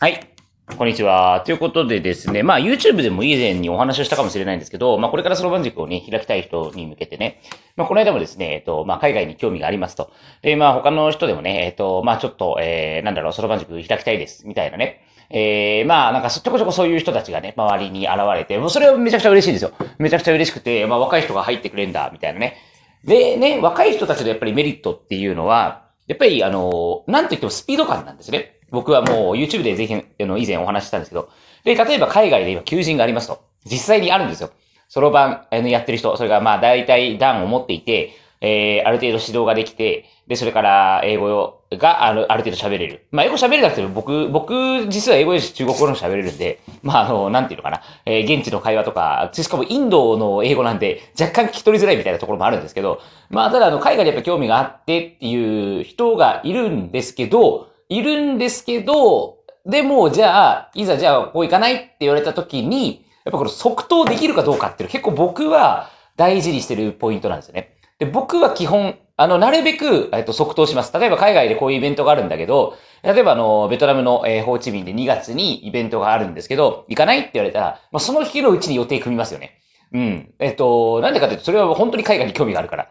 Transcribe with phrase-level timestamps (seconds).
[0.00, 0.32] はい。
[0.76, 1.42] こんにちは。
[1.44, 7.40] ということでですね、まあ YouTube でも以前にお話をしたかもしれないんですけど、まあこれからそろばん塾をね、開きたい人に向けてね、
[7.74, 10.12] まあこの間もですね、えっと、まあ海外に興味がありますと。
[10.40, 15.00] で、まあ他の人でもね、えっと、まあちょっと、えー、なんだろう、そろばん塾開きたいです、みたいなね。
[15.30, 19.72] えー、まあなんかちょこちょこそういう人たちがね、周りに現れて、もうそれはめちゃくちゃ嬉しいんですよ。
[19.98, 22.58] めちゃくちゃ嬉しくて、まあ若い人が入ってくれんだ、みたいなね。
[23.02, 28.57] で、ね、若い人たちのやっぱりメリットっていうのは、やっぱりあの、なんと言ってもスピード感なんですね。
[28.70, 31.28] 僕はもう YouTube でぜひ、あの、以前お話ししたんですけど、
[31.64, 33.42] で、例えば海外で今求人がありますと。
[33.64, 34.50] 実際にあるんですよ。
[34.88, 43.06] そろばん、あの、やってる人、それがまあ大体段を持っていて、えー、ある程度指導ができて、で、それから英語がある、ある程度喋れる。
[43.10, 53.00] まあ、英語喋れなくても僕、僕、実は英語より中国語の喋れるんで、まあ、あの、なんていうのかな、えー、現地の会話とか、しかもインドの英語なんで、若干聞き取りづらいみたいなところもあるんですけど、
[53.30, 67.74] まあ、ただ、あの、海外でやっぱ興味があってっていう人がいるんですけど、いるんですけど、でも、じゃあ、いざじゃあ、こう行かないって言われた時に、やっぱこれ即答できるかどうかっていう結構僕は大事にしてるポイントなんですよね。
[67.98, 70.98] で、僕は基本、あの、なるべく、えっと、即答します。
[70.98, 79.60] 例えば海外でこういうイベントがあるんだけど、例えばあの、ベトナムの、えー、ホーチミンで2月にイベントがあるんですけど、行かないって言われたら、まあ、その日のうちに予定組みますよね。
[79.92, 80.34] うん。
[80.38, 82.88] えっと、なんでかというと、それは本当に海外に興味があるから。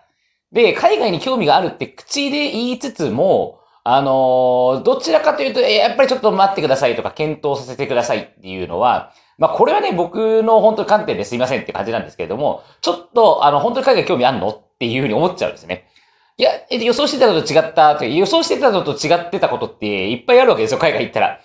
[0.52, 3.59] で、海外に興味があるって口で言いつつも、
[3.90, 15.88] あのー、どちらかというと、やっぱりちょっと待ってくださいとか、検討させてくださいっていうのは、まあ、これはね、僕の本当に観点ですいませんって感じなんですけれども、ちょっと、あの、本当に海外興味あんのっていうふうに思っちゃうんですね。
[16.36, 21.40] いや、予想してたのと違ったと予想してたのと違ってたことっていっぱいあるわけですよ、海外行ったら。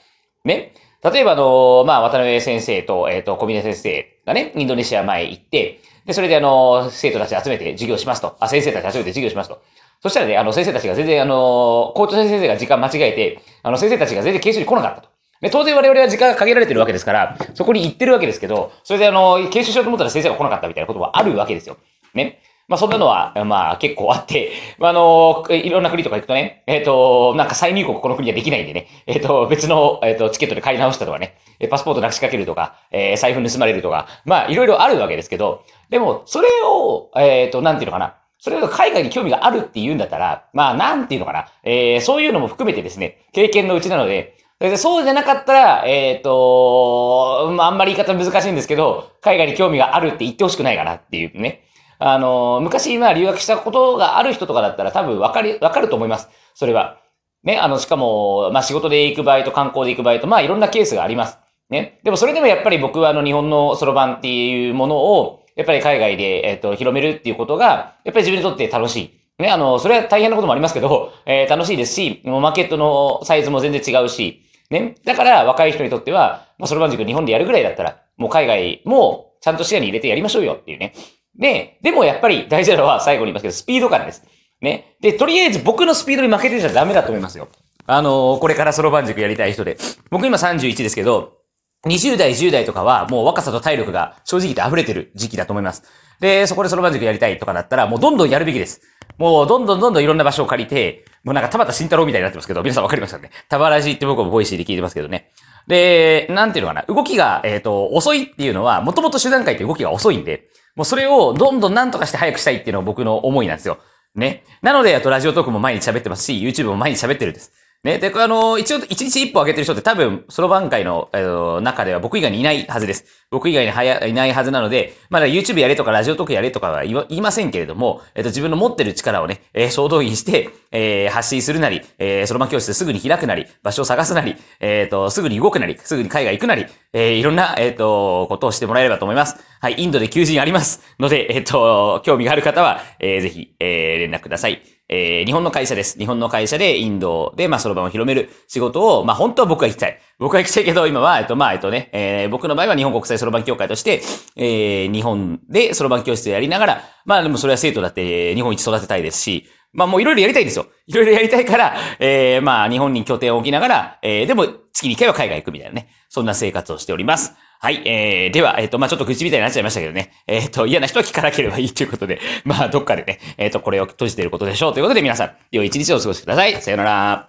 [0.45, 0.75] ね。
[1.05, 8.37] 例えば、あの、まあ、渡辺先生と、えっ、ー、と、小峰先生がね、インドネシア前行って、で、それであの、生徒たち集めて授業しますと。
[8.41, 9.63] あ、先生たち集めて授業しますと。
[10.03, 15.09] そしたらね、あの、先生たちが全然、あの、校長先生が時間間違えて、あの、先生たちが全然研修に来なかったと。
[15.41, 21.77] で、当然我々は時間が限られてるわけですから、そこに行ってるわけですけど、それであの、研修しようと思ったら先生が来なかったみたいなことはあるわけですよ。
[22.15, 22.41] ね。
[22.69, 31.37] まあそんなのは、まあ結構あって、まあの、いろんな国とか行くとね、えっ、ー、と、なんか再入国この国はできないんでね、えっ、ー、と、別の、えっ、ー、と、チケットで買い直したとかね、
[31.71, 44.37] パスポートなくしかけるとか、えー、財布盗まれるとか、まあいろいろあるわけですけど、でも、それを、えっ、と、なんていうのかな、それが海外に興味があるって言うんだったら、まあなんていうのかな、えー、そういうのも含めてですね、経験のうちなので、
[44.79, 51.63] そうじゃなかったら、えっ、ー、と、まあ、あんまり言い方難しいんですけど、海外に興味があるって言ってほしくないかなっていうね。
[52.01, 56.29] あの、昔、まあ、留学したことがある人とかだったら多分わかり、わかると思います。
[56.55, 56.99] それは。
[57.45, 61.39] ね、あの、しかも、まあ、仕事で行く場合と観光で行く場合と、まあ、いろんなケースがあります。
[61.71, 62.01] ね。
[62.05, 69.23] でも、それでもやっぱり僕は、あの、日本のそろばんっていうものを、やっぱり海外で、えっ、と、広めるっていうことが、やっぱり自分にとって楽しい。
[69.43, 74.95] ね、あの、それは大変なこともありますけど、 えー、楽しいですし、もうマーケットのサイズも全然違うし、ね。
[75.05, 80.95] だから若い人にとっては、もうそろばん塾日本でやるぐらいだったら、もう海外もちゃんと視野に入れてやりましょうよっていうね。
[81.39, 84.25] で、でもやっぱり大事なのは最後に言いますけど、スピード感です。
[84.61, 84.97] ね。
[85.01, 87.49] で、とりあえず僕のスピードに負けてちゃダメだと思いますよ。
[87.87, 89.77] あのー、これからそろばん塾やりたい人で。
[90.11, 91.42] 僕今31ですけど、
[91.85, 95.83] 20代、10代とかはもう若さと体力が正直言って溢れてる時期だと思います。
[96.21, 98.81] で、そこでそろばん塾やりたいとかだったら、もうどんどんやるべきです。
[99.19, 103.31] もうどんどんどんどんいろんな場所を借りて、もうなんか田端信太郎みたいになってますけど、皆さんわかりますかね？
[103.49, 105.31] 田原寺って僕も Voicy で聞いてますけどね。
[105.67, 113.79] で、なんていうのかな、動きが、えっ、ー、と、遅いっていうのは、もともと珠算界って動きが遅いんで、もうそれをどんどんなんとかして早くしたいっていうのが僕の思いなんですよ。
[114.15, 114.45] ね？
[114.63, 117.53] なので、あとラジオトークも毎日喋ってますし、YouTube も毎日喋ってるんです。
[117.85, 117.99] ね。
[117.99, 123.05] で、あの、一応、一日一歩上げてる人って多分、その番会の、えー、中では僕以外にいないはずです。
[123.29, 139.43] 僕以外にはやいないはずなので、まだ YouTube やれとかラジオトークやれとかは言いませんけれども、えっ、と、自分の持ってる力をね、えー、衝動員して、えー、発信するなり、えー、そろばん教室すぐに開くなり、場所を探すなり、えっ、ー、と、すぐに動くなり、すぐに海外行くなり、えー、いろんな、えっ、ー、と、ことをしてもらえればと思います。
[139.61, 144.63] はい、インドで求人ありますので、えっ、ー、と、興味がある方は、えー、ぜひ、えー、連絡ください。
[144.89, 145.99] えー、日本の会社です。
[145.99, 149.99] 日本の会社でインドで、まあ、そろばんを広める仕事を、まあ、本当は僕は行きたい。
[150.19, 154.03] 僕は行きたいけど、今は、えっと、まあ、えっとね、えー、僕の場合は日本国際そろばん協会として、
[154.37, 160.67] えー、日本でそろばん教室をやりながら、まあ、でもそれは生徒だって日本一育てたいですし、まあもういろいろやりたいんですよ。
[160.87, 165.89] いろいろやりたいから、えー、まあ日本に拠点を置きながら、えー、でも月に1回は海外行くみたいなね。
[166.09, 167.33] そんな生活をしております。
[167.65, 167.81] はい。
[167.87, 170.11] えー、では、えっ、ー、と、まあちょっと愚痴みたいになっちゃいましたけどね。
[170.27, 176.61] えっ、ー、と、嫌な人は聞かなければいいということで、まあどっかでね、えっ、ー、と、これを閉じていることでしょうということで皆さん、良い一日をお過ごしください。
[176.61, 177.29] さよなら。